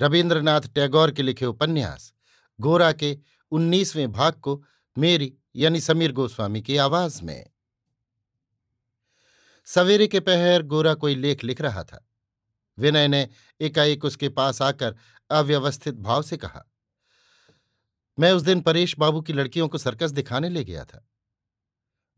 रविन्द्रनाथ 0.00 0.60
टैगोर 0.60 1.12
के 1.12 1.22
लिखे 1.22 1.46
उपन्यास, 1.46 2.12
गोरा 2.60 2.92
के 2.92 3.18
उन्नीसवें 3.50 4.12
भाग 4.12 4.32
को 4.32 4.64
मेरी 4.98 5.34
यानी 5.56 5.80
समीर 5.80 6.12
गोस्वामी 6.12 6.62
की 6.62 6.76
आवाज़ 6.76 7.22
में। 7.22 7.50
सवेरे 9.64 10.06
के 10.06 10.20
पहर 10.20 10.62
गोरा 10.62 10.94
कोई 10.94 11.14
लेख 11.14 11.44
लिख 11.44 11.60
रहा 11.60 11.84
था। 11.84 12.06
विनय 12.78 13.08
ने 13.08 13.28
एकाएक 13.60 14.04
उसके 14.04 14.28
पास 14.28 14.62
आकर 14.62 14.96
अव्यवस्थित 15.30 15.94
भाव 15.94 16.22
से 16.22 16.36
कहा, 16.36 16.64
मैं 18.18 18.32
उस 18.32 18.42
दिन 18.42 18.60
परेश 18.60 18.98
बाबू 18.98 19.20
की 19.20 19.32
लड़कियों 19.32 19.68
को 19.68 19.78
सर्कस 19.78 20.10
दिखाने 20.10 20.48
ले 20.48 20.64
गया 20.64 20.84
था। 20.84 21.08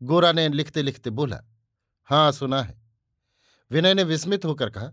गोरा 0.03 0.31
ने 0.31 0.49
लिखते 0.49 0.81
लिखते 0.81 1.09
बोला, 1.09 1.43
हाँ, 2.03 2.31
सुना 2.31 2.61
है। 2.61 2.81
विनय 3.71 3.93
ने 3.93 4.03
विस्मित 4.03 4.45
होकर 4.45 4.69
कहा, 4.69 4.87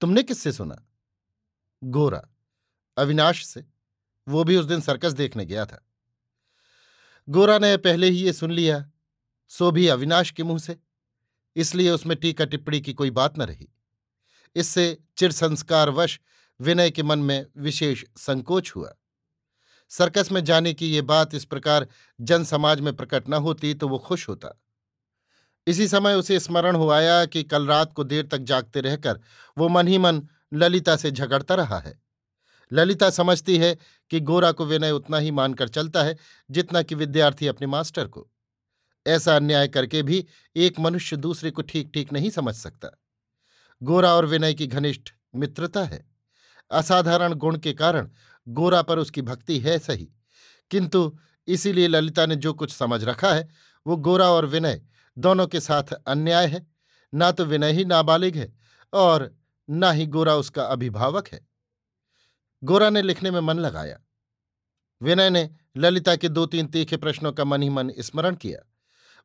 तुमने 0.00 0.22
किससे 0.22 0.52
सुना? 0.52 0.88
गोरा, 1.84 2.22
अविनाश 2.96 3.46
से। 3.46 3.64
वो 4.28 4.44
भी 4.44 4.56
उस 4.56 4.66
दिन 4.66 4.80
सर्कस 4.80 5.12
देखने 5.12 5.46
गया 5.46 5.66
था। 5.66 5.86
गोरा 7.28 7.58
ने 7.58 7.76
पहले 7.76 8.10
ही 8.10 8.16
ये 8.16 8.32
सुन 8.32 8.50
लिया, 8.50 8.90
सो 9.48 9.70
भी 9.70 9.88
अविनाश 9.88 10.30
के 10.30 10.42
मुँह 10.42 10.58
से। 10.58 10.78
इसलिए 11.56 11.90
उसमें 11.90 12.16
टीका 12.16 12.44
टिप्पणी 12.44 12.80
की 12.80 12.92
कोई 12.92 13.10
बात 13.10 13.38
न 13.38 13.42
रही। 13.42 13.68
इससे 14.56 14.98
चिर 15.16 15.32
संस्कारवश 15.32 16.20
विनय 16.60 16.90
के 16.90 17.02
मन 17.02 17.18
में 17.18 17.46
विशेष 17.56 18.04
संकोच 18.16 18.72
हुआ। 18.76 18.94
सर्कस 19.88 20.32
में 20.32 20.44
जाने 20.44 20.74
की 20.74 20.86
ये 20.86 21.02
बात 21.02 21.34
इस 21.34 21.44
प्रकार 21.44 21.88
जन 22.20 22.44
समाज 22.44 22.80
में 22.80 22.96
प्रकट 22.96 23.28
न 23.28 23.34
होती 23.34 23.74
तो 23.74 23.88
वो 23.88 23.98
खुश 23.98 24.28
होता। 24.28 24.62
इसी 25.66 25.88
समय 25.88 26.14
उसे 26.14 26.40
स्मरण 26.40 26.76
हो 26.76 26.90
आया 26.90 27.26
कि 27.26 27.42
कल 27.42 27.66
रात 27.66 27.92
को 27.92 28.04
देर 28.04 28.26
तक 28.26 28.38
जागते 28.38 28.80
रहकर 28.80 29.20
वो 29.58 29.68
मन 29.68 29.88
ही 29.88 29.98
मन 29.98 30.28
ललिता 30.52 30.96
से 30.96 31.10
झगड़ता 31.10 31.54
रहा 31.54 31.78
है। 31.78 32.02
ललिता 32.72 33.10
समझती 33.10 33.58
है 33.58 33.78
कि 34.10 34.20
गोरा 34.20 34.52
को 34.52 34.66
विनय 34.66 34.90
उतना 34.90 35.18
ही 35.18 35.30
मानकर 35.30 35.68
चलता 35.68 36.02
है 36.02 36.16
जितना 36.50 36.82
कि 36.82 36.94
विद्यार्थी 36.94 37.46
अपने 37.46 37.66
मास्टर 37.66 38.06
को। 38.06 38.28
ऐसा 39.06 39.36
अन्याय 39.36 39.68
करके 39.68 40.02
भी 40.02 40.26
एक 40.56 40.80
मनुष्य 40.80 41.16
दूसरे 41.16 41.50
को 41.50 41.62
ठीक 41.62 41.90
ठीक 41.94 42.12
नहीं 42.12 42.30
समझ 42.30 42.54
सकता। 42.54 43.02
गोरा 43.82 44.14
और 44.14 44.26
विनय 44.26 44.54
की 44.54 44.66
घनिष्ठ 44.66 45.10
मित्रता 45.34 45.84
है। 45.84 46.06
असाधारण 46.70 47.34
गुण 47.34 47.58
के 47.58 47.72
कारण 47.72 48.10
गोरा 48.48 48.82
पर 48.82 48.98
उसकी 48.98 49.22
भक्ति 49.22 49.58
है 49.58 49.78
सही। 49.78 50.08
किंतु 50.70 51.18
इसीलिए 51.48 51.88
ललिता 51.88 52.26
ने 52.26 52.36
जो 52.36 52.52
कुछ 52.52 52.72
समझ 52.72 53.04
रखा 53.04 53.34
है, 53.34 53.48
वो 53.86 53.96
गोरा 53.96 54.30
और 54.30 54.46
विनय 54.46 54.82
दोनों 55.18 55.46
के 55.46 55.60
साथ 55.60 55.82
अन्याय 55.82 56.46
है। 56.46 56.66
ना 57.14 57.32
तो 57.32 57.44
विनय 57.44 57.72
ही 57.72 57.84
नाबालिग 57.84 58.36
है 58.36 58.54
और 58.92 59.41
न 59.70 59.92
ही 59.92 60.06
गोरा 60.06 60.34
उसका 60.34 60.64
अभिभावक 60.64 61.28
है। 61.28 61.48
गोरा 62.64 62.90
ने 62.90 63.02
लिखने 63.02 63.30
में 63.30 63.40
मन 63.40 63.58
लगाया। 63.58 64.00
विनय 65.02 65.30
ने 65.30 65.50
ललिता 65.76 66.16
के 66.16 66.28
दो 66.28 66.46
तीन 66.46 66.66
तीखे 66.66 66.96
प्रश्नों 66.96 67.32
का 67.32 67.44
मन 67.44 67.62
ही 67.62 67.68
मन 67.68 67.92
स्मरण 67.98 68.34
किया। 68.34 68.72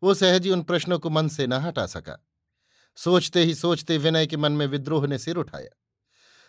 वो 0.03 0.13
सहज 0.13 0.43
ही 0.43 0.51
उन 0.51 0.61
प्रश्नों 0.61 0.99
को 0.99 1.09
मन 1.09 1.27
से 1.27 1.47
न 1.47 1.53
हटा 1.53 1.85
सका। 1.85 2.27
सोचते 2.95 3.43
ही 3.43 3.55
सोचते 3.55 3.97
विनय 3.97 4.27
के 4.27 4.37
मन 4.37 4.51
में 4.51 4.67
विद्रोह 4.67 5.07
ने 5.07 5.17
सिर 5.17 5.35
उठाया। 5.35 5.77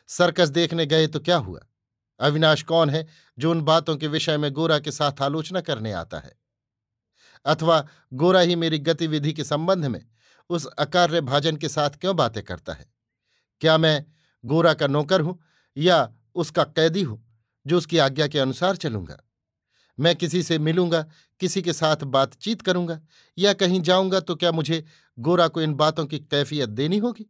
सर्कस 0.07 0.49
देखने 0.49 0.87
गए 0.87 1.07
तो 1.07 1.21
क्या 1.21 1.37
हुआ? 1.37 1.61
अविनाश 2.21 2.63
कौन 2.63 2.91
है 2.91 3.07
जो 3.39 3.51
उन 3.51 3.61
बातों 3.61 3.97
के 3.97 4.07
विषय 4.07 4.37
में 4.37 4.53
गोरा 4.53 4.79
के 4.79 4.93
साथ 4.93 5.23
आलोचना 5.23 5.61
करने 5.61 5.93
आता 5.93 6.19
है? 6.19 6.39
अथवा 7.45 7.89
गोरा 8.13 8.41
ही 8.41 8.57
मेरी 8.57 8.79
गतिविधि 8.79 9.33
के 9.33 9.45
संबंध 9.45 9.87
में 9.87 10.09
उस 10.49 10.67
अकार्य 10.67 11.21
भाजन 11.21 11.57
के 11.57 11.69
साथ 11.69 11.91
क्यों 11.91 12.17
बातें 12.17 12.43
करता 12.43 12.73
है? 12.73 12.98
क्या 13.61 13.79
मैं 13.79 14.05
गोरा 14.45 14.75
का 14.75 14.87
नौकर 14.87 15.21
हूँ 15.21 15.39
या 15.77 16.09
उसका 16.35 16.65
कैदी 16.65 17.03
हूँ 17.03 17.23
जो 17.67 17.79
उसकी 17.79 17.99
आज्ञा 17.99 18.27
के 18.27 18.39
अनुसार 18.39 18.77
चलूँगा? 18.77 19.19
मैं 19.99 20.15
किसी 20.17 20.43
से 20.43 20.59
मिलूँगा, 20.59 21.03
किसी 21.41 21.63
के 21.63 21.73
साथ 21.73 22.05
बातचीत 22.05 22.63
करूँगा 22.63 23.01
या 23.39 23.53
कहीं 23.53 23.81
जाऊँगा 23.83 24.21
तो 24.21 24.35
क्या 24.37 24.53
मुझे 24.53 24.85
गोरा 25.19 25.49
को 25.49 25.63
इन 25.63 25.75
बातों 25.75 26.05
की 26.07 26.19
कैफियत 26.19 26.69
देनी 26.69 26.99
होगी? 26.99 27.27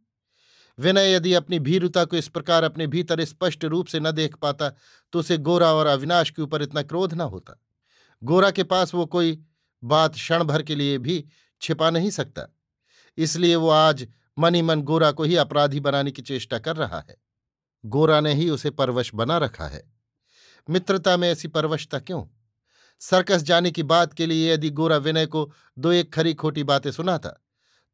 विनय 0.77 1.13
यदि 1.13 1.33
अपनी 1.33 1.59
भीरुता 1.59 2.03
को 2.05 2.17
इस 2.17 2.27
प्रकार 2.27 2.63
अपने 2.63 2.87
भीतर 2.87 3.23
स्पष्ट 3.25 3.65
रूप 3.65 3.87
से 3.87 3.99
न 3.99 4.11
देख 4.11 4.35
पाता 4.35 4.69
तो 5.13 5.19
उसे 5.19 5.37
गोरा 5.37 5.73
और 5.73 5.87
अविनाश 5.87 6.29
के 6.29 6.41
ऊपर 6.41 6.61
इतना 6.61 6.81
क्रोध 6.81 7.13
न 7.13 7.21
होता। 7.21 7.59
गोरा 8.21 8.51
के 8.51 8.63
पास 8.63 8.93
वो 8.93 9.05
कोई 9.05 9.37
बात 9.83 10.13
क्षण 10.13 10.43
भर 10.43 10.61
के 10.63 10.75
लिए 10.75 10.97
भी 10.97 11.23
छिपा 11.61 11.89
नहीं 11.89 12.09
सकता। 12.09 12.47
इसलिए 13.17 13.55
वो 13.55 13.69
आज 13.69 14.07
मनी 14.39 14.61
मन 14.61 14.81
गोरा 14.81 15.11
को 15.11 15.23
ही 15.23 15.35
अपराधी 15.35 15.79
बनाने 15.79 16.11
की 16.11 16.21
चेष्टा 16.21 16.59
कर 16.59 16.75
रहा 16.75 16.99
है। 17.09 17.17
गोरा 17.85 18.19
ने 18.21 18.33
ही 18.33 18.49
उसे 18.49 18.69
परवश 18.69 19.11
बना 19.15 19.37
रखा 19.37 19.67
है। 19.67 19.93
मित्रता 20.69 21.17
में 21.17 21.29
ऐसी 21.29 21.47
परवशता 21.47 21.99
क्यों? 21.99 22.23
सर्कस 22.99 23.41
जाने 23.41 23.71
की 23.71 23.83
बात 23.83 24.13
के 24.13 24.25
लिए 24.25 24.53
यदि 24.53 24.69
गोरा 24.69 24.97
विनय 24.97 25.25
को 25.25 25.51
दो 25.79 25.91
एक 25.91 26.13
खरी 26.13 26.33
खोटी 26.33 26.63
बातें 26.63 26.91
सुनाता 26.91 27.29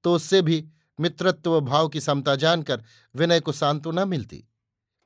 तो 0.03 0.13
उससे 0.13 0.41
भी 0.41 0.67
मित्रत्व 1.00 1.61
भाव 1.61 1.88
की 1.88 2.01
समता 2.01 2.35
जानकर 2.35 2.83
विनय 3.16 3.39
को 3.39 3.51
सांत्वना 3.51 4.06
मिलती। 4.06 4.44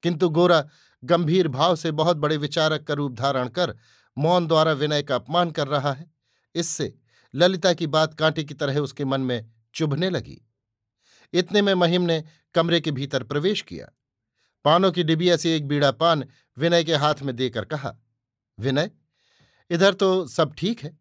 किंतु 0.04 0.30
गोरा 0.30 0.68
गंभीर 1.04 1.48
भाव 1.48 1.76
से 1.76 1.92
बहुत 1.92 2.18
बड़े 2.18 2.38
विचारक 2.38 2.84
का 2.84 2.94
रूप 2.94 3.14
धारण 3.14 3.48
कर 3.48 3.76
मौन 4.18 4.48
द्वारा 4.48 4.72
विनय 4.72 5.04
का 5.04 5.16
अपमान 5.16 5.52
कर 5.52 5.68
रहा 5.68 5.94
है। 5.94 6.12
इससे 6.56 6.96
ललिता 7.36 7.74
की 7.74 7.88
बात 7.88 8.14
कांटे 8.14 8.44
की 8.44 8.54
तरह 8.54 8.80
उसके 8.80 9.06
मन 9.06 9.22
में 9.22 9.52
चुभने 9.74 10.10
लगी। 10.10 10.42
इतने 11.34 11.62
में 11.62 11.74
महिम 11.74 12.02
ने 12.02 12.24
कमरे 12.56 12.80
के 12.82 12.92
भीतर 12.92 13.24
प्रवेश 13.24 13.62
किया। 13.62 13.92
पानों 14.66 14.92
की 14.92 15.04
डिबिया 15.04 15.38
से 15.38 15.56
एक 15.56 15.68
बीड़ा 15.68 15.92
पान 15.94 16.24
विनय 16.58 16.84
के 16.84 16.96
हाथ 16.96 17.22
में 17.22 17.36
देकर 17.36 17.66
कहा, 17.66 17.96
विनय, 18.58 18.90
इधर 19.72 19.94
तो 19.94 20.28
सब 20.28 20.54
ठीक 20.54 20.84
है। 20.84 20.98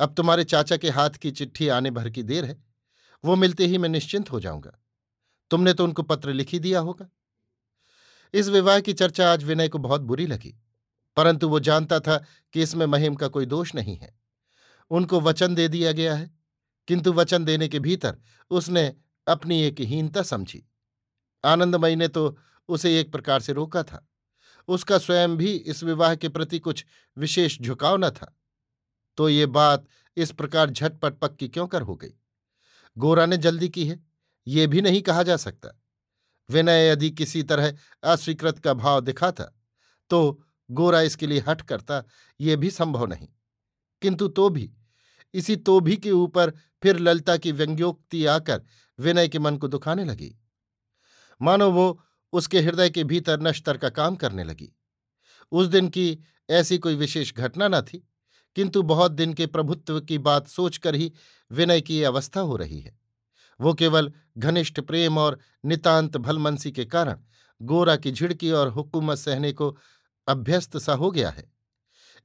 अब 0.00 0.14
तुम्हारे 0.14 0.44
चाचा 0.44 0.76
के 0.76 0.90
हाथ 0.90 1.10
की 1.12 1.30
चिट्ठी 1.30 1.68
आने 1.68 1.90
भर 1.90 2.08
की 2.10 2.22
देर 2.22 2.44
है। 2.44 2.56
वो 3.24 3.36
मिलते 3.36 3.66
ही 3.66 3.78
मैं 3.78 3.88
निश्चिंत 3.88 4.30
हो 4.32 4.40
जाऊँगा। 4.40 4.78
तुमने 5.50 5.72
तो 5.74 5.84
उनको 5.84 6.02
पत्र 6.02 6.32
लिख 6.32 6.50
ही 6.50 6.58
दिया 6.58 6.80
होगा। 6.80 7.08
इस 8.34 8.48
विवाह 8.48 8.80
की 8.80 8.92
चर्चा 8.92 9.32
आज 9.32 9.44
विनय 9.44 9.68
को 9.68 9.78
बहुत 9.78 10.00
बुरी 10.00 10.26
लगी, 10.26 10.54
परंतु 11.16 11.48
वो 11.48 11.60
जानता 11.60 11.98
था 12.00 12.16
कि 12.54 12.62
इसमें 12.62 12.84
महिम 12.86 13.14
का 13.14 13.28
कोई 13.28 13.46
दोष 13.46 13.74
नहीं 13.74 13.96
है। 13.96 14.14
उनको 14.90 15.20
वचन 15.20 15.54
दे 15.54 15.66
दिया 15.68 15.92
गया 15.92 16.14
है, 16.14 16.30
किंतु 16.88 17.12
वचन 17.12 17.44
देने 17.44 17.68
के 17.68 17.78
भीतर 17.78 18.16
उसने 18.50 18.92
अपनी 19.28 19.62
एक 19.62 19.80
हीनता 19.80 20.22
समझी। 20.22 20.64
आनंदमयी 21.44 21.96
ने 21.96 22.08
तो 22.08 22.38
उसे 22.68 23.00
एक 23.00 23.12
प्रकार 23.12 23.40
से 23.40 23.52
रोका 23.52 23.82
था। 23.82 24.06
उसका 24.68 24.98
स्वयं 24.98 25.36
भी 25.36 25.52
इस 25.54 25.82
विवाह 25.82 26.14
के 26.14 26.28
प्रति 26.28 26.58
कुछ 26.58 26.84
विशेष 27.16 27.60
झुकाव 27.60 27.96
न 27.96 28.10
था। 28.10 28.36
तो 29.16 29.28
ये 29.28 29.46
बात 29.46 29.86
इस 30.16 30.30
प्रकार 30.30 30.70
झटपट 30.70 31.18
पक्की 31.18 31.48
क्यों 31.48 31.66
कर 31.66 31.82
हो 31.82 31.96
गई? 31.96 32.12
गोरा 32.98 33.26
ने 33.26 33.36
जल्दी 33.36 33.68
की 33.68 33.86
है, 33.88 34.00
ये 34.46 34.66
भी 34.66 34.80
नहीं 34.80 35.02
कहा 35.02 35.22
जा 35.22 35.36
सकता। 35.36 35.78
विनय 36.50 36.88
यदि 36.88 37.10
किसी 37.10 37.42
तरह 37.42 37.74
अस्वीकृत 38.02 38.58
का 38.58 38.74
भाव 38.74 39.00
दिखाता 39.00 39.44
तो 40.10 40.42
गोरा 40.70 41.00
इसके 41.00 41.26
लिए 41.26 41.44
हट 41.48 41.62
करता, 41.62 42.02
ये 42.40 42.56
भी 42.56 42.70
संभव 42.70 43.06
नहीं। 43.06 43.28
किंतु 44.02 44.28
तो 44.28 44.48
भी 44.48 44.70
इसी 45.34 45.56
तो 45.56 45.80
भी 45.80 45.96
के 45.96 46.10
ऊपर 46.10 46.52
फिर 46.82 46.98
ललिता 46.98 47.36
की 47.36 47.52
व्यंग्योक्ति 47.52 48.26
आकर 48.26 48.62
विनय 48.98 49.28
के 49.28 49.38
मन 49.38 49.56
को 49.56 49.68
दुखाने 49.68 50.04
लगी। 50.04 50.34
मानो 51.40 51.70
वो 51.70 52.00
उसके 52.32 52.60
हृदय 52.60 52.90
के 52.90 53.04
भीतर 53.04 53.40
नश्तर 53.40 53.76
का 53.76 53.88
काम 53.88 54.16
करने 54.16 54.44
लगी। 54.44 54.72
उस 55.52 55.66
दिन 55.66 55.88
की 55.88 56.18
ऐसी 56.50 56.78
कोई 56.78 56.94
विशेष 56.94 57.34
घटना 57.34 57.68
न 57.68 57.80
थी, 57.80 58.08
किंतु 58.56 58.82
बहुत 58.82 59.12
दिन 59.12 59.34
के 59.34 59.46
प्रभुत्व 59.46 60.00
की 60.00 60.18
बात 60.18 60.48
सोचकर 60.48 60.94
ही 60.94 61.12
विनय 61.50 61.80
की 61.80 61.96
ये 61.96 62.04
अवस्था 62.04 62.40
हो 62.40 62.56
रही 62.56 62.80
है। 62.80 62.98
वो 63.60 63.74
केवल 63.74 64.12
घनिष्ठ 64.38 64.80
प्रेम 64.80 65.18
और 65.18 65.38
नितांत 65.64 66.16
भलमनसी 66.16 66.72
के 66.72 66.84
कारण 66.84 67.18
गोरा 67.62 67.96
की 67.96 68.12
झिड़की 68.12 68.50
और 68.50 68.68
हुकूमत 68.68 69.18
सहने 69.18 69.52
को 69.52 69.76
अभ्यस्त 70.28 70.76
सा 70.78 70.92
हो 70.92 71.10
गया 71.10 71.30
है। 71.30 71.50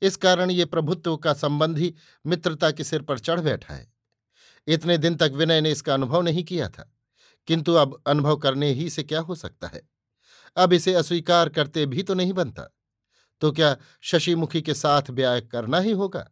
इस 0.01 0.15
कारण 0.15 0.51
ये 0.51 0.65
प्रभुत्व 0.65 1.15
का 1.17 1.33
संबंध 1.33 1.77
ही 1.77 1.94
मित्रता 2.25 2.71
के 2.71 2.83
सिर 2.83 3.01
पर 3.01 3.19
चढ़ 3.19 3.39
बैठा 3.39 3.73
है। 3.73 3.88
इतने 4.67 4.97
दिन 4.97 5.15
तक 5.15 5.31
विनय 5.33 5.61
ने 5.61 5.71
इसका 5.71 5.94
अनुभव 5.94 6.21
नहीं 6.21 6.44
किया 6.44 6.69
था, 6.69 6.91
किंतु 7.47 7.73
अब 7.73 8.01
अनुभव 8.07 8.38
करने 8.38 8.71
ही 8.71 8.89
से 8.89 9.03
क्या 9.03 9.19
हो 9.19 9.35
सकता 9.35 9.67
है? 9.67 9.81
अब 10.57 10.73
इसे 10.73 10.94
अस्वीकार 10.94 11.49
करते 11.49 11.85
भी 11.85 12.03
तो 12.03 12.13
नहीं 12.13 12.33
बनता। 12.33 12.63
तो 13.41 13.51
क्या 13.51 13.75
शशिमुखी 14.01 14.61
के 14.61 14.73
साथ 14.73 15.11
ब्याह 15.11 15.39
करना 15.41 15.79
ही 15.79 15.91
होगा? 15.91 16.27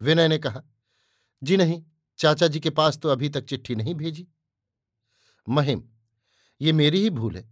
विनय 0.00 0.28
ने 0.28 0.38
कहा, 0.38 0.62
जी 1.42 1.56
नहीं, 1.56 1.82
चाचा 2.18 2.46
जी 2.46 2.60
के 2.60 2.70
पास 2.70 2.98
तो 2.98 3.08
अभी 3.08 3.28
तक 3.28 3.44
चिट्ठी 3.44 3.74
नहीं 3.74 3.94
भेजी। 3.94 4.26
महिम, 5.46 5.82
ये 6.60 6.72
मेरी 6.72 7.00
ही 7.00 7.10
भूल 7.10 7.36
है। 7.36 7.48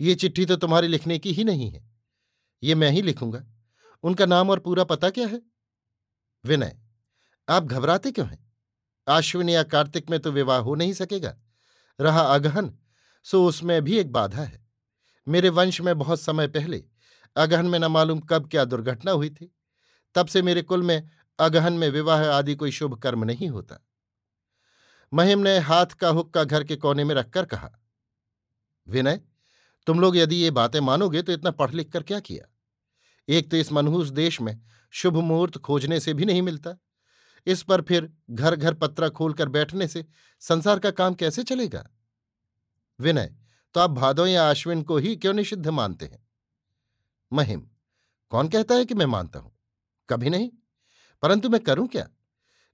ये 0.00 0.14
चिट्ठी 0.14 0.46
तो 0.46 0.56
तुम्हारे 0.56 0.88
लिखने 0.88 1.18
की 1.18 1.32
ही 1.32 1.44
नहीं 1.44 1.70
है। 1.70 1.84
ये 2.62 2.74
मैं 2.74 2.90
ही 2.90 3.02
लिखूँगा। 3.02 3.44
उनका 4.04 4.26
नाम 4.26 4.50
और 4.50 4.58
पूरा 4.58 4.84
पता 4.84 5.10
क्या 5.10 5.26
है? 5.26 5.42
विनय, 6.44 6.76
आप 7.48 7.64
घबराते 7.64 8.10
क्यों 8.12 8.28
हैं? 8.28 8.52
आश्विन 9.08 9.48
या 9.48 9.62
कार्तिक 9.62 10.10
में 10.10 10.20
तो 10.20 10.32
विवाह 10.32 10.58
हो 10.58 10.74
नहीं 10.74 10.92
सकेगा। 10.92 11.36
रहा 12.00 12.20
अगहन, 12.20 12.78
सो 13.22 13.46
उसमें 13.46 13.82
भी 13.82 13.98
एक 13.98 14.12
बाधा 14.12 14.42
है। 14.42 14.66
मेरे 15.28 15.48
वंश 15.48 15.80
में 15.80 15.98
बहुत 15.98 16.20
समय 16.20 16.48
पहले 16.48 16.84
अगहन 17.36 17.66
में 17.66 17.78
न 17.78 17.84
मालूम 17.84 18.20
कब 18.20 18.48
क्या 18.50 18.64
दुर्घटना 18.64 19.10
हुई 19.10 19.30
थी। 19.30 19.54
तब 20.14 20.26
से 20.26 20.42
मेरे 20.42 20.62
कुल 20.62 20.82
में 20.82 21.10
अगहन 21.38 21.72
में 21.72 21.88
विवाह 21.88 22.26
आदि 22.26 22.54
कोई 22.54 22.70
शुभ 22.70 22.98
कर्म 22.98 23.24
नहीं 23.24 23.48
होता। 23.48 23.84
महिम 25.12 25.38
ने 25.38 25.58
हाथ 25.58 25.86
का 25.86 26.08
हुक्का 26.08 26.44
घर 26.44 26.64
के 26.64 26.76
कोने 26.76 27.04
में 27.04 27.14
रखकर 27.14 27.44
कहा, 27.44 27.70
विनय, 28.88 29.20
तुम 29.86 30.00
लोग 30.00 30.16
यदि 30.16 30.36
ये 30.36 30.50
बातें 30.50 30.80
मानोगे 30.80 31.22
तो 31.22 31.32
इतना 31.32 31.50
पढ़ 31.50 31.70
लिख 31.70 31.92
कर 31.92 32.02
क्या 32.02 32.20
किया? 32.20 32.53
एक 33.28 33.50
तो 33.50 33.56
इस 33.56 33.72
मनहूस 33.72 34.08
देश 34.08 34.40
में 34.40 34.60
शुभ 34.90 35.16
मुहूर्त 35.16 35.58
खोजने 35.58 36.00
से 36.00 36.14
भी 36.14 36.24
नहीं 36.24 36.42
मिलता। 36.42 36.76
इस 37.46 37.62
पर 37.62 37.82
फिर 37.82 38.12
घर 38.30 38.56
घर 38.56 38.74
पत्रा 38.74 39.08
खोलकर 39.08 39.48
बैठने 39.48 39.88
से 39.88 40.04
संसार 40.40 40.78
का 40.78 40.90
काम 40.90 41.14
कैसे 41.14 41.42
चलेगा? 41.42 41.90
विनय 43.00 43.34
तो 43.74 43.80
आप 43.80 43.90
भादों 43.90 44.26
या 44.26 44.50
अश्विन 44.50 44.82
को 44.82 44.96
ही 44.96 45.16
क्यों 45.16 45.34
निषिद्ध 45.34 45.68
मानते 45.68 46.06
हैं? 46.06 46.28
महिम, 47.32 47.68
कौन 48.30 48.48
कहता 48.48 48.74
है 48.74 48.84
कि 48.84 48.94
मैं 48.94 49.06
मानता 49.06 49.38
हूँ? 49.38 49.58
कभी 50.10 50.30
नहीं। 50.30 50.50
परंतु 51.22 51.48
मैं 51.48 51.60
करूँ 51.60 51.88
क्या? 51.88 52.08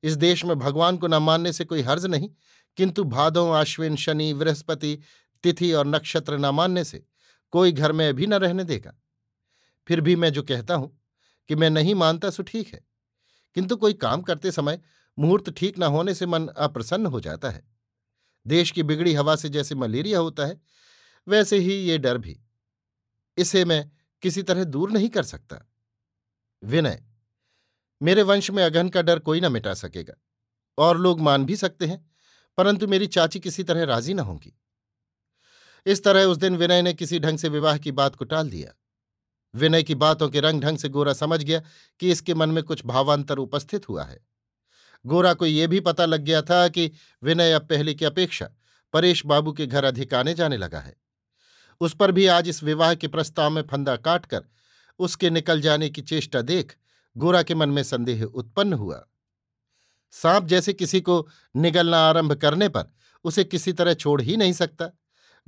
इस 0.02 0.16
देश 0.16 0.44
में 0.44 0.58
भगवान 0.58 0.96
को 0.96 1.06
न 1.06 1.14
मानने 1.14 1.52
से 1.52 1.64
कोई 1.64 1.82
हर्ज 1.82 2.06
नहीं, 2.06 2.30
किंतु 2.76 3.04
भादों, 3.04 3.60
अश्विन, 3.60 3.96
शनि, 3.96 4.34
बृहस्पति, 4.34 4.98
तिथि 5.42 5.72
और 5.72 5.86
नक्षत्र 5.86 6.38
न 6.38 6.46
मानने 6.46 6.84
से 6.84 7.06
कोई 7.50 7.72
घर 7.72 7.92
में 7.92 8.14
भी 8.14 8.26
न 8.26 8.34
रहने 8.34 8.64
देगा। 8.64 8.94
फिर 9.90 10.00
भी 10.00 10.16
मैं 10.16 10.32
जो 10.32 10.42
कहता 10.42 10.74
हूँ 10.74 11.00
कि 11.48 11.54
मैं 11.54 11.70
नहीं 11.70 11.94
मानता 11.94 12.30
सो 12.30 12.42
ठीक 12.42 12.68
है। 12.68 12.84
किंतु 13.54 13.76
कोई 13.76 13.92
काम 13.92 14.22
करते 14.22 14.52
समय 14.52 14.80
मुहूर्त 15.18 15.50
ठीक 15.50 15.78
न 15.78 15.82
होने 15.82 16.14
से 16.14 16.26
मन 16.26 16.46
अप्रसन्न 16.46 17.06
हो 17.06 17.20
जाता 17.20 17.50
है। 17.50 17.68
देश 18.46 18.70
की 18.70 18.82
बिगड़ी 18.82 19.14
हवा 19.14 19.36
से 19.36 19.48
जैसे 19.48 19.74
मलेरिया 19.74 20.18
होता 20.18 20.46
है, 20.46 20.60
वैसे 21.28 21.58
ही 21.58 21.72
ये 21.72 21.98
डर 21.98 22.18
भी। 22.18 22.40
इसे 23.38 23.64
मैं 23.64 23.90
किसी 24.22 24.42
तरह 24.42 24.64
दूर 24.64 24.90
नहीं 24.90 25.08
कर 25.08 25.22
सकता। 25.22 25.70
विनय, 26.64 27.04
मेरे 28.02 28.22
वंश 28.22 28.50
में 28.50 28.64
अगहन 28.64 28.88
का 28.88 29.02
डर 29.02 29.18
कोई 29.18 29.40
न 29.40 29.52
मिटा 29.52 29.74
सकेगा, 29.74 30.14
और 30.78 30.98
लोग 30.98 31.20
मान 31.20 31.44
भी 31.44 31.56
सकते 31.56 31.86
हैं, 31.86 32.10
परंतु 32.56 32.88
मेरी 32.88 33.06
चाची 33.06 33.40
किसी 33.40 33.64
तरह 33.64 33.84
राज़ी 33.84 34.14
न 34.14 34.18
होंगी। 34.18 34.60
इस 35.86 36.04
तरह 36.04 36.24
उस 36.24 36.36
दिन 36.36 36.56
विनय 36.56 36.82
ने 36.82 36.94
किसी 36.94 37.18
ढंग 37.18 37.38
से 37.38 37.48
विवाह 37.48 37.78
की 37.78 37.92
बात 37.92 38.14
को 38.14 38.24
टाल 38.24 38.50
दिया। 38.50 38.72
विनय 39.54 39.82
की 39.82 39.94
बातों 39.94 40.28
के 40.28 40.40
रंग 40.40 40.62
ढंग 40.62 40.78
से 40.78 40.88
गोरा 40.88 41.12
समझ 41.12 41.42
गया 41.44 41.62
कि 42.00 42.10
इसके 42.10 42.34
मन 42.34 42.48
में 42.48 42.62
कुछ 42.64 42.86
भावांतर 42.86 43.38
उपस्थित 43.38 43.88
हुआ 43.88 44.04
है। 44.04 44.18
गोरा 45.06 45.34
को 45.34 45.46
यह 45.46 45.66
भी 45.66 45.80
पता 45.80 46.04
लग 46.04 46.20
गया 46.20 46.42
था 46.42 46.68
कि 46.68 46.90
विनय 47.22 47.52
अब 47.52 47.62
पहले 47.62 47.94
की 47.94 48.04
अपेक्षा 48.04 48.50
परेश 48.92 49.26
बाबू 49.26 49.52
के 49.52 49.66
घर 49.66 49.84
अधिक 49.84 50.14
आने 50.14 50.34
जाने 50.34 50.56
लगा 50.56 50.80
है। 50.80 50.96
उस 51.80 51.94
पर 51.94 52.12
भी 52.12 52.26
आज 52.26 52.48
इस 52.48 52.62
विवाह 52.62 52.94
के 52.94 53.08
प्रस्ताव 53.08 53.50
में 53.50 53.62
फंदा 53.62 53.96
काटकर 53.96 54.44
उसके 54.98 55.30
निकल 55.30 55.60
जाने 55.60 55.88
की 55.88 56.02
चेष्टा 56.02 56.42
देख 56.42 56.76
गोरा 57.16 57.42
के 57.42 57.54
मन 57.54 57.68
में 57.68 57.82
संदेह 57.82 58.24
उत्पन्न 58.24 58.72
हुआ। 58.72 59.06
सांप 60.10 60.44
जैसे 60.44 60.72
किसी 60.72 61.00
को 61.00 61.28
निगलना 61.56 61.98
आरंभ 61.98 62.32
करने 62.32 62.68
पर 62.68 62.92
उसे 63.24 63.44
किसी 63.44 63.72
तरह 63.72 63.94
छोड़ 63.94 64.22
ही 64.22 64.36
नहीं 64.36 64.52
सकता। 64.52 64.90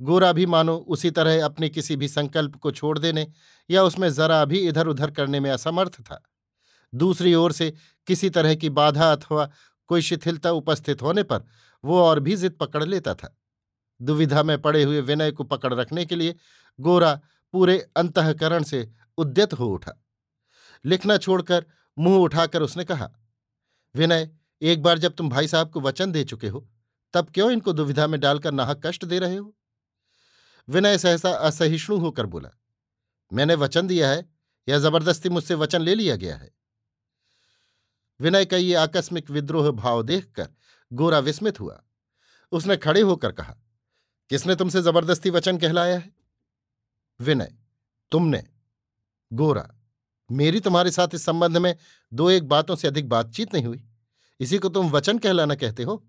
गोरा 0.01 0.31
भी 0.31 0.45
मानो 0.45 0.75
उसी 0.77 1.11
तरह 1.11 1.45
अपने 1.45 1.69
किसी 1.69 1.95
भी 1.95 2.07
संकल्प 2.07 2.55
को 2.55 2.71
छोड़ 2.71 2.99
देने 2.99 3.27
या 3.69 3.83
उसमें 3.83 4.09
जरा 4.13 4.45
भी 4.45 4.59
इधर 4.59 4.87
उधर 4.87 5.11
करने 5.11 5.39
में 5.39 5.51
असमर्थ 5.51 6.01
था। 6.01 6.21
दूसरी 6.93 7.33
ओर 7.33 7.51
से 7.51 7.73
किसी 8.07 8.29
तरह 8.29 8.55
की 8.55 8.69
बाधा 8.69 9.11
अथवा 9.11 9.49
कोई 9.87 10.01
शिथिलता 10.01 10.51
उपस्थित 10.51 11.01
होने 11.01 11.23
पर 11.23 11.45
वो 11.83 12.01
और 12.01 12.19
भी 12.19 12.35
जिद 12.35 12.51
पकड़ 12.51 12.83
लेता 12.83 13.13
था। 13.13 13.37
दुविधा 14.01 14.43
में 14.43 14.61
पड़े 14.61 14.83
हुए 14.83 15.01
विनय 15.01 15.31
को 15.31 15.43
पकड़ 15.43 15.73
रखने 15.73 16.05
के 16.05 16.15
लिए 16.15 16.35
गोरा 16.79 17.19
पूरे 17.53 17.77
अंतकरण 17.95 18.63
से 18.63 18.89
उद्यत 19.17 19.53
हो 19.53 19.67
उठा। 19.67 20.03
लिखना 20.85 21.17
छोड़कर 21.17 21.65
मुँह 21.97 22.17
उठाकर 22.17 22.61
उसने 22.61 22.83
कहा, 22.83 23.09
विनय, 23.95 24.29
एक 24.61 24.81
बार 24.81 24.99
जब 24.99 25.13
तुम 25.13 25.29
भाई 25.29 25.47
साहब 25.47 25.69
को 25.69 25.81
वचन 25.81 26.11
दे 26.11 26.23
चुके 26.23 26.47
हो, 26.47 26.67
तब 27.13 27.29
क्यों 27.33 27.51
इनको 27.51 27.73
दुविधा 27.73 28.07
में 28.07 28.19
डालकर 28.19 28.51
नाहक 28.51 28.81
कष्ट 28.85 29.05
दे 29.05 29.19
रहे 29.19 29.35
हो? 29.35 29.55
विनय 30.67 30.97
सहसा 30.97 31.31
असहिष्णु 31.37 31.97
होकर 31.97 32.25
बोला, 32.25 32.49
मैंने 33.31 33.55
वचन 33.55 33.87
दिया 33.87 34.09
है 34.09 34.25
या 34.67 34.77
ज़बरदस्ती 34.79 35.29
मुझसे 35.29 35.55
वचन 35.55 35.81
ले 35.81 35.95
लिया 35.95 36.15
गया 36.15 36.35
है। 36.35 36.51
विनय 38.19 38.45
का 38.45 38.57
ये 38.57 38.73
आकस्मिक 38.75 39.29
विद्रोह 39.29 39.69
भाव 39.71 40.03
देखकर 40.03 40.47
गोरा 40.91 41.19
विस्मित 41.19 41.59
हुआ। 41.59 41.81
उसने 42.51 42.77
खड़े 42.77 43.01
होकर 43.01 43.31
कहा, 43.31 43.55
किसने 44.29 44.55
तुमसे 44.55 44.81
ज़बरदस्ती 44.81 45.29
वचन 45.29 45.57
कहलाया 45.57 45.97
है? 45.97 46.11
विनय, 47.19 47.53
तुमने। 48.11 48.43
गोरा, 49.31 49.67
मेरी 50.29 50.59
तुम्हारे 50.59 50.91
साथ 50.91 51.07
इस 51.13 51.25
संबंध 51.25 51.57
में 51.57 51.75
दो 52.11 52.29
एक 52.29 52.47
बातों 52.47 52.75
से 52.75 52.87
अधिक 52.87 53.09
बातचीत 53.09 53.53
नहीं 53.53 53.65
हुई। 53.65 53.83
इसी 54.39 54.57
को 54.57 54.69
तुम 54.69 54.89
वचन 54.89 55.17
कहलाना 55.17 55.55
कहते 55.55 55.83
हो? 55.83 56.03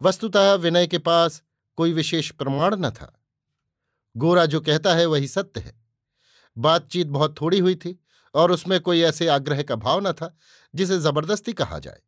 वस्तुतः 0.00 0.52
विनय 0.54 0.86
के 0.86 0.98
पास 0.98 1.42
कोई 1.76 1.92
विशेष 1.92 2.30
प्रमाण 2.30 2.74
न 2.74 2.90
था। 2.90 3.22
गोरा 4.16 4.46
जो 4.46 4.60
कहता 4.60 4.94
है 4.94 5.06
वही 5.06 5.28
सत्य 5.28 5.60
है। 5.60 5.82
बातचीत 6.58 7.06
बहुत 7.06 7.40
थोड़ी 7.40 7.58
हुई 7.58 7.74
थी 7.74 8.00
और 8.34 8.52
उसमें 8.52 8.80
कोई 8.80 9.00
ऐसे 9.00 9.28
आग्रह 9.28 9.62
का 9.62 9.76
भाव 9.76 10.08
न 10.08 10.12
था, 10.12 10.36
जिसे 10.74 10.98
ज़बरदस्ती 10.98 11.52
कहा 11.52 11.78
जाए। 11.78 12.00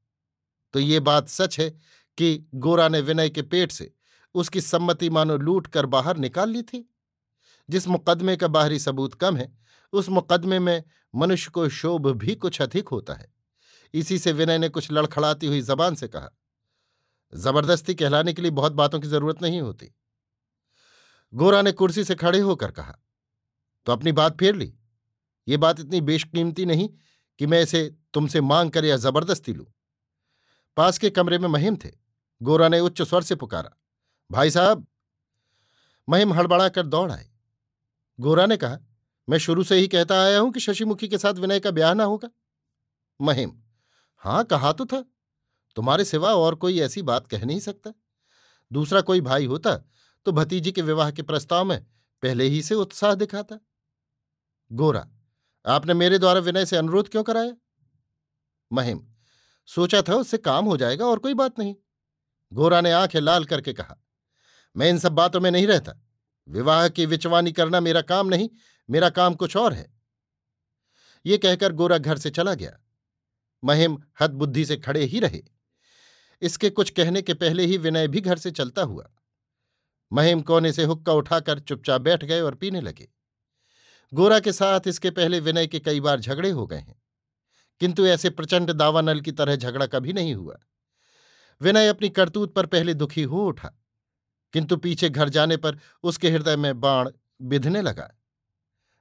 तो 0.72 0.78
ये 0.78 1.00
बात 1.00 1.28
सच 1.28 1.60
है 1.60 1.70
कि 2.18 2.48
गोरा 2.54 2.88
ने 2.88 3.00
विनय 3.00 3.30
के 3.30 3.42
पेट 3.42 3.72
से 3.72 3.94
उसकी 4.34 4.60
सम्मति 4.60 5.10
मानो 5.10 5.36
लूट 5.36 5.66
कर 5.66 5.86
बाहर 5.86 6.16
निकाल 6.16 6.50
ली 6.50 6.62
थी। 6.62 6.94
जिस 7.70 7.88
मुकदमे 7.88 8.36
का 8.36 8.48
बाहरी 8.48 8.78
सबूत 8.78 9.14
कम 9.14 9.36
है, 9.36 9.58
उस 9.92 10.08
मुकदमे 10.08 10.58
में 10.58 10.84
मनुष्य 11.14 11.50
को 11.50 11.68
शोभ 11.68 12.06
भी 12.06 12.34
कुछ 12.34 12.62
अधिक 12.62 12.88
होता 12.88 13.14
है। 13.14 13.34
इसी 13.94 14.18
से 14.18 14.32
विनय 14.32 14.58
ने 14.58 14.68
कुछ 14.68 14.92
लड़खड़ाती 14.92 15.46
हुई 15.46 15.60
जबान 15.60 15.94
से 15.94 16.08
कहा 16.08 16.30
ज़बरदस्ती 17.32 17.94
कहलाने 17.94 18.32
के 18.32 18.42
लिए 18.42 18.50
बहुत 18.52 18.72
बातों 18.72 19.00
की 19.00 19.08
ज़रूरत 19.08 19.42
नहीं 19.42 19.60
होती। 19.60 19.94
गोरा 21.32 21.62
ने 21.62 21.72
कुर्सी 21.72 22.04
से 22.04 22.14
खड़े 22.14 22.38
होकर 22.40 22.70
कहा 22.70 22.98
तो 23.86 23.92
अपनी 23.92 24.12
बात 24.12 24.38
फेर 24.38 24.54
ली। 24.54 24.72
ये 25.46 25.56
बात 25.56 25.80
इतनी 25.80 26.00
बेशकीमती 26.00 26.64
नहीं 26.66 26.88
कि 27.40 27.46
मैं 27.46 27.62
इसे 27.62 27.82
तुमसे 28.14 28.40
मांग 28.40 28.70
कर 28.70 28.84
या 28.84 28.96
ज़बरदस्ती 28.96 29.52
लूँ। 29.52 29.66
पास 30.76 30.98
के 30.98 31.10
कमरे 31.10 31.38
में 31.38 31.48
महिम 31.48 31.76
थे। 31.76 31.90
गोरा 32.40 32.68
ने 32.68 32.80
उच्च 32.80 33.02
स्वर 33.02 33.22
से 33.22 33.34
पुकारा, 33.34 33.70
भाई 34.30 34.50
साहब, 34.50 34.86
महिम 36.08 36.32
हड़बड़ा 36.32 36.68
कर 36.68 36.86
दौड़ 36.86 37.10
आए। 37.12 37.28
गोरा 38.18 38.46
ने 38.46 38.56
कहा, 38.56 38.78
मैं 39.28 39.38
शुरू 39.38 39.64
से 39.64 39.76
ही 39.76 39.88
कहता 39.88 40.20
आया 40.22 40.38
हूँ 40.38 40.52
कि 40.52 40.60
शशिमुखी 40.60 41.08
के 41.08 41.18
साथ 41.18 41.34
विनय 41.34 41.60
का 41.60 41.70
ब्याह 41.70 41.94
ना 41.94 42.04
होगा। 42.04 42.28
महिम, 43.20 43.52
हाँ, 44.22 44.44
कहा 44.44 44.72
तो 44.72 44.86
था। 44.86 45.04
तुम्हारे 45.78 46.04
सिवा 46.04 46.34
और 46.34 46.54
कोई 46.54 46.80
ऐसी 46.80 47.02
बात 47.02 47.26
कह 47.26 47.44
नहीं 47.44 47.60
सकता। 47.60 47.92
दूसरा 48.72 49.00
कोई 49.00 49.20
भाई 49.20 49.44
होता 49.46 49.74
तो 50.26 50.32
भतीजी 50.32 50.70
के 50.72 50.82
विवाह 50.82 51.10
के 51.10 51.22
प्रस्ताव 51.22 51.64
में 51.64 51.84
पहले 52.22 52.44
ही 52.44 52.62
से 52.62 52.74
उत्साह 52.74 53.14
दिखाता। 53.14 53.58
गोरा, 54.70 55.06
आपने 55.64 55.94
मेरे 55.94 56.18
द्वारा 56.18 56.40
विनय 56.40 56.66
से 56.66 56.76
अनुरोध 56.76 57.08
क्यों 57.08 57.22
कराया? 57.22 57.52
महिम, 58.72 59.06
सोचा 59.68 60.02
था 60.02 60.14
उससे 60.14 60.38
काम 60.38 60.64
हो 60.64 60.76
जाएगा 60.76 61.06
और 61.06 61.18
कोई 61.18 61.34
बात 61.34 61.58
नहीं। 61.58 61.74
गोरा 62.52 62.80
ने 62.80 62.92
आँखें 62.92 63.20
लाल 63.20 63.44
करके 63.44 63.72
कहा, 63.72 63.96
मैं 64.76 64.88
इन 64.90 64.98
सब 64.98 65.12
बातों 65.12 65.40
में 65.40 65.50
नहीं 65.50 65.66
रहता। 65.66 65.94
विवाह 66.48 66.88
की 66.88 67.06
विचवानी 67.06 67.52
करना 67.52 67.80
मेरा 67.80 68.02
काम 68.02 68.28
नहीं, 68.28 68.48
मेरा 68.90 69.10
काम 69.10 69.34
कुछ 69.34 69.56
और 69.56 69.72
है। 69.72 69.86
ये 71.26 71.38
कहकर 71.38 71.72
गोरा 71.72 71.98
घर 71.98 72.18
से 72.18 72.30
चला 72.30 72.54
गया। 72.54 72.78
महिम 73.64 73.98
हद 74.20 74.30
बुद्धि 74.30 74.64
से 74.64 74.76
खड़े 74.76 75.04
ही 75.04 75.20
रहे। 75.20 75.57
इसके 76.42 76.70
कुछ 76.70 76.90
कहने 76.90 77.22
के 77.22 77.34
पहले 77.34 77.64
ही 77.64 77.76
विनय 77.78 78.08
भी 78.08 78.20
घर 78.20 78.38
से 78.38 78.50
चलता 78.50 78.82
हुआ। 78.82 79.08
महिम 80.12 80.40
कोने 80.40 80.72
से 80.72 80.84
हुक्का 80.84 81.12
उठाकर 81.12 81.58
चुपचाप 81.58 82.00
बैठ 82.00 82.24
गए 82.24 82.40
और 82.40 82.54
पीने 82.54 82.80
लगे। 82.80 83.08
गोरा 84.12 84.38
के 84.40 84.52
साथ 84.52 84.86
इसके 84.86 85.10
पहले 85.10 85.40
विनय 85.40 85.66
के 85.66 85.78
कई 85.80 86.00
बार 86.00 86.20
झगड़े 86.20 86.50
हो 86.50 86.66
गए 86.66 86.76
हैं, 86.76 87.00
किंतु 87.80 88.06
ऐसे 88.06 88.30
प्रचंड 88.30 88.72
दावानल 88.72 89.20
की 89.20 89.32
तरह 89.32 89.56
झगड़ा 89.56 89.86
कभी 89.86 90.12
नहीं 90.12 90.34
हुआ। 90.34 90.58
विनय 91.60 91.88
अपनी 91.88 92.08
करतूत 92.10 92.54
पर 92.54 92.66
पहले 92.66 92.94
दुखी 92.94 93.22
हो 93.24 93.46
उठा, 93.46 93.72
किंतु 94.54 94.76
पीछे 94.76 95.08
घर 95.10 95.28
जाने 95.28 95.56
पर 95.56 95.78
उसके 96.04 96.30
हृदय 96.30 96.56
में 96.56 96.80
बाण 96.80 97.10
बिधने 97.42 97.82
लगा। 97.82 98.10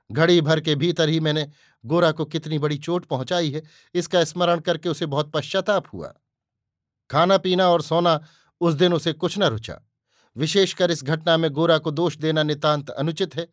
घड़ी 0.09 0.41
भर 0.41 0.59
के 0.59 0.75
भीतर 0.75 1.09
ही 1.09 1.19
मैंने 1.19 1.47
गोरा 1.83 2.11
को 2.11 2.25
कितनी 2.25 2.59
बड़ी 2.59 2.77
चोट 2.77 3.05
पहुंचाई 3.05 3.51
है, 3.51 3.63
इसका 3.95 4.23
स्मरण 4.23 4.59
करके 4.59 4.89
उसे 4.89 5.05
बहुत 5.05 5.31
पश्चाताप 5.31 5.93
हुआ। 5.93 6.13
खाना 7.09 7.37
पीना 7.37 7.69
और 7.69 7.81
सोना 7.81 8.23
उस 8.61 8.73
दिन 8.73 8.93
उसे 8.93 9.13
कुछ 9.13 9.37
न 9.37 9.43
रुचा। 9.43 9.79
विशेषकर 10.37 10.91
इस 10.91 11.03
घटना 11.03 11.37
में 11.37 11.51
गोरा 11.51 11.77
को 11.77 11.91
दोष 11.91 12.17
देना 12.17 12.43
नितांत 12.43 12.89
अनुचित 12.89 13.35
है। 13.35 13.47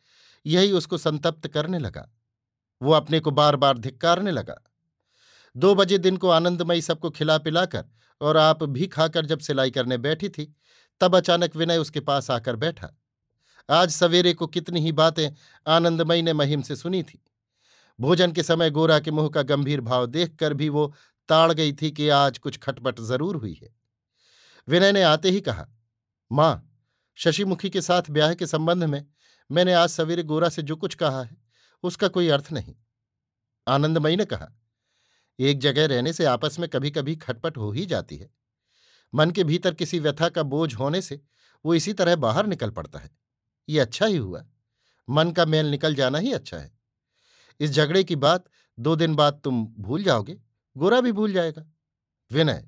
यही 0.46 0.72
उसको 0.72 0.98
संतप्त 0.98 1.48
करने 1.48 1.78
लगा। 1.78 2.12
वो 2.82 2.92
अपने 2.92 3.20
को 3.20 3.30
बार 3.30 3.56
बार 3.56 3.78
धिक्कारने 3.78 4.30
लगा। 4.30 4.70
दो 5.56 5.74
बजे 5.74 5.98
दिन 5.98 6.16
को 6.16 6.28
आनंदमयी 6.28 6.82
सबको 6.82 7.10
खिला 7.10 7.38
पिलाकर 7.38 7.84
और 8.20 8.36
आप 8.36 8.64
भी 8.64 8.86
खाकर 8.86 9.26
जब 9.26 9.38
सिलाई 9.38 9.70
करने 9.70 9.98
बैठी 9.98 10.28
थी, 10.28 10.56
तब 11.00 11.16
अचानक 11.16 11.56
विनय 11.56 11.76
उसके 11.76 12.00
पास 12.00 12.30
आकर 12.30 12.56
बैठा। 12.56 12.98
आज 13.70 13.90
सवेरे 13.90 14.34
को 14.34 14.46
कितनी 14.46 14.80
ही 14.80 14.92
बातें 14.92 15.30
आनंदमयी 15.66 16.22
ने 16.22 16.32
महिम 16.32 16.62
से 16.62 16.76
सुनी 16.76 17.02
थी। 17.02 17.24
भोजन 18.00 18.32
के 18.32 18.42
समय 18.42 18.70
गोरा 18.70 18.98
के 18.98 19.10
मुँह 19.10 19.28
का 19.28 19.42
गंभीर 19.42 19.80
भाव 19.80 20.06
देखकर 20.06 20.54
भी 20.54 20.68
वो 20.68 20.94
ताड़ 21.28 21.52
गई 21.52 21.72
थी 21.72 21.90
कि 21.90 22.08
आज 22.08 22.38
कुछ 22.38 22.58
खटपट 22.58 23.00
ज़रूर 23.00 23.36
हुई 23.36 23.54
है। 23.62 23.74
विनय 24.68 24.92
ने 24.92 25.02
आते 25.02 25.30
ही 25.30 25.40
कहा, 25.40 25.66
माँ, 26.30 26.70
शशिमुखी 27.18 27.70
के 27.70 27.80
साथ 27.80 28.10
ब्याह 28.10 28.34
के 28.34 28.46
संबंध 28.46 28.84
में 28.84 29.04
मैंने 29.50 29.72
आज 29.72 29.88
सवेरे 29.88 30.22
गोरा 30.22 30.48
से 30.48 30.62
जो 30.62 30.76
कुछ 30.76 30.94
कहा 30.94 31.22
है, 31.22 31.36
उसका 31.84 32.08
कोई 32.08 32.28
अर्थ 32.28 32.52
नहीं। 32.52 32.74
आनंदमयी 33.66 34.16
ने 34.16 34.24
कहा, 34.24 34.48
एक 35.38 35.58
जगह 35.58 35.86
रहने 35.86 36.12
से 36.12 36.24
आपस 36.24 36.58
में 36.58 36.68
कभी 36.68 36.90
कभी 36.90 37.16
खटपट 37.16 37.56
हो 37.56 37.70
ही 37.72 37.86
जाती 37.86 38.16
है। 38.16 38.30
मन 39.14 39.30
के 39.30 39.44
भीतर 39.44 39.74
किसी 39.74 39.98
व्यथा 39.98 40.28
का 40.28 40.42
बोझ 40.42 40.74
होने 40.74 41.02
से 41.02 41.20
वो 41.64 41.74
इसी 41.74 41.92
तरह 41.92 42.16
बाहर 42.16 42.46
निकल 42.46 42.70
पड़ता 42.70 42.98
है। 42.98 43.10
ये 43.68 43.80
अच्छा 43.80 44.06
ही 44.06 44.16
हुआ। 44.16 44.44
मन 45.08 45.30
का 45.30 45.44
मेल 45.46 45.66
निकल 45.66 45.94
जाना 45.94 46.18
ही 46.18 46.32
अच्छा 46.32 46.56
है। 46.56 46.72
इस 47.60 47.70
झगड़े 47.70 48.04
की 48.04 48.16
बात 48.16 48.44
दो 48.78 48.96
दिन 48.96 49.14
बाद 49.14 49.40
तुम 49.44 49.66
भूल 49.78 50.02
जाओगे। 50.02 50.36
गोरा 50.76 51.00
भी 51.00 51.12
भूल 51.12 51.32
जाएगा। 51.32 51.64
विनय, 52.30 52.64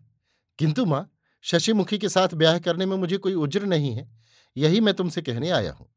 किंतु 0.58 0.84
माँ, 0.84 1.10
शशिमुखी 1.44 1.98
के 1.98 2.08
साथ 2.08 2.34
ब्याह 2.34 2.58
करने 2.58 2.86
में 2.86 2.96
मुझे 2.96 3.16
कोई 3.16 3.34
उज्र 3.34 3.64
नहीं 3.64 3.94
है, 3.94 4.08
यही 4.56 4.80
मैं 4.80 4.94
तुमसे 4.94 5.22
कहने 5.22 5.50
आया 5.50 5.72
हूँ। 5.72 5.88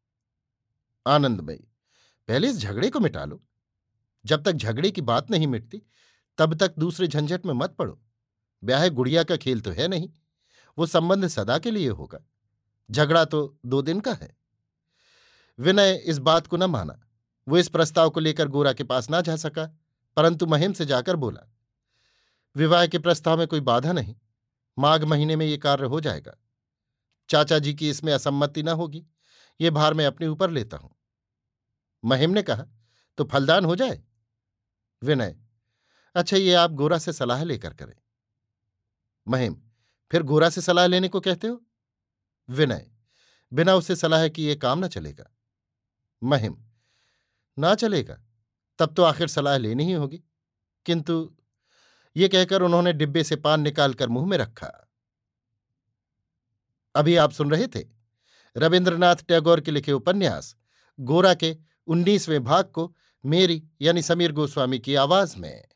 आनंदमयी, 1.06 1.68
पहले 2.30 2.50
इस 2.50 2.58
झगड़े 2.58 2.90
को 2.90 3.00
मिटा 3.00 3.26
लो। 3.26 3.42
जब 4.26 4.44
तक 4.44 4.52
झगड़े 4.52 4.92
की 4.92 5.02
बात 5.02 5.32
नहीं 5.32 5.48
मिटती, 5.48 5.82
तब 6.38 6.54
तक 6.54 6.74
दूसरे 6.80 7.08
झंझट 7.08 7.46
में 7.46 7.54
मत 7.54 7.76
पड़ो। 7.76 8.00
ब्याह 8.64 8.88
गुड़िया 8.88 9.24
का 9.24 9.38
खेल 9.38 9.62
तो 9.62 9.72
है 9.72 9.88
नहीं, 9.88 10.10
वो 10.78 10.86
संबंध 10.86 11.28
सदा 11.28 11.58
के 11.58 11.72
लिए 11.72 11.90
होगा। 11.90 12.20
झगड़ा 12.90 13.24
तो 13.26 13.60
दो 13.66 13.82
दिन 13.82 14.00
का 14.00 14.14
है। 14.14 14.36
विनय 15.60 15.94
इस 16.06 16.18
बात 16.18 16.48
को 16.48 16.58
न 16.58 16.64
माना। 16.64 17.00
वो 17.48 17.58
इस 17.58 17.68
प्रस्ताव 17.68 18.10
को 18.10 18.20
लेकर 18.20 18.48
गोरा 18.48 18.74
के 18.74 18.84
पास 18.84 19.10
ना 19.10 19.22
जा 19.22 19.36
सका, 19.36 19.66
परंतु 20.18 20.46
महिम 20.46 20.74
से 20.74 20.86
जाकर 20.86 21.16
बोला 21.16 21.42
विवाह 22.56 22.88
के 22.88 23.00
प्रस्ताव 23.00 23.38
में 23.38 23.48
कोई 23.48 23.60
बाधा 23.60 23.92
नहीं। 23.92 24.16
माघ 24.78 25.04
महीने 25.04 25.36
में 25.36 25.46
ये 25.46 25.58
कार्य 25.58 25.86
हो 25.86 26.00
जाएगा। 26.02 26.36
चाचा 27.30 27.60
जी 27.60 27.74
की 27.74 27.90
इसमें 27.90 28.14
असम्मति 28.14 28.64
न 28.64 28.70
होगी। 28.70 29.06
ये 29.62 29.70
भार 29.70 29.94
मैं 29.94 30.06
अपने 30.06 30.28
ऊपर 30.28 30.50
लेता 30.50 30.78
हूँ। 30.78 30.96
महिम 32.06 32.32
ने 32.32 32.44
कहा 32.44 32.66
तो 33.18 33.24
फलदान 33.24 33.66
हो 33.66 33.76
जाए? 33.76 34.04
विनय 35.04 35.38
अच्छा 36.16 36.38
ये 36.38 36.54
आप 36.54 36.72
गोरा 36.72 36.98
से 36.98 37.14
सलाह 37.14 37.44
लेकर 37.44 37.74
करें। 37.74 37.96
महिम, 39.28 39.62
फिर 40.12 40.24
गोरा 40.24 40.50
से 40.50 40.62
सलाह 40.62 40.86
लेने 40.86 41.08
को 41.08 41.20
कहते 41.20 41.48
हो? 41.48 41.62
विनय, 42.50 42.92
बिना 43.54 43.76
उससे 43.76 43.96
सलाह 43.96 44.28
की 44.28 44.46
ये 44.46 44.56
काम 44.56 44.80
ना 44.80 44.88
चलेगा। 44.88 45.30
महिम, 46.24 46.58
ना 47.58 47.76
चलेगा? 47.76 48.22
तब 48.80 48.94
तो 48.94 49.04
आखिर 49.04 49.28
सलाह 49.28 49.58
लेनी 49.58 49.86
ही 49.86 49.92
होगी। 49.92 50.24
किंतु 50.86 51.36
ये 52.18 52.28
कहकर 52.28 52.62
उन्होंने 52.62 52.94
डिब्बे 52.94 53.24
से 53.24 53.36
पान 53.36 53.62
निकालकर 53.62 54.10
मुँह 54.10 54.28
में 54.28 54.38
रखा। 54.38 54.90
अभी 56.96 57.16
आप 57.16 57.32
सुन 57.32 57.52
रहे 57.52 57.68
थे 57.68 57.86
रविन्द्रनाथ 58.58 59.16
टैगोर 59.16 59.62
के 59.62 59.72
लिखे 59.72 59.92
उपन्यास, 59.92 60.56
गोरा 61.00 61.34
के 61.34 61.58
उन्नीसवें 61.88 62.44
भाग 62.44 62.66
को 62.66 62.96
मेरी 63.26 63.64
यानी 63.82 64.02
समीर 64.02 64.32
गोस्वामी 64.32 64.80
की 64.80 64.96
आवाज़ 64.96 65.38
में। 65.38 65.68